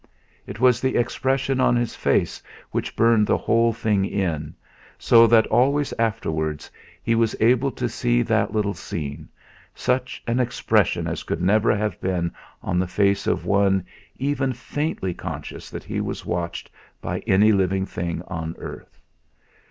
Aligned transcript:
It 0.47 0.59
was 0.59 0.81
the 0.81 0.95
expression 0.95 1.59
on 1.59 1.75
his 1.75 1.95
face 1.95 2.41
which 2.71 2.95
burned 2.95 3.27
the 3.27 3.37
whole 3.37 3.71
thing 3.71 4.03
in, 4.03 4.55
so 4.97 5.27
that 5.27 5.45
always 5.45 5.93
afterwards 5.99 6.71
he 7.03 7.13
was 7.13 7.35
able 7.39 7.69
to 7.73 7.87
see 7.87 8.23
that 8.23 8.51
little 8.51 8.73
scene 8.73 9.29
such 9.75 10.23
an 10.25 10.39
expression 10.39 11.05
as 11.05 11.21
could 11.21 11.39
never 11.39 11.75
have 11.77 12.01
been 12.01 12.33
on 12.63 12.79
the 12.79 12.87
face 12.87 13.27
of 13.27 13.45
one 13.45 13.85
even 14.17 14.53
faintly 14.53 15.13
conscious 15.13 15.69
that 15.69 15.83
he 15.83 16.01
was 16.01 16.25
watched 16.25 16.71
by 16.99 17.19
any 17.27 17.51
living 17.51 17.85
thing 17.85 18.23
on 18.23 18.55
earth. 18.57 18.99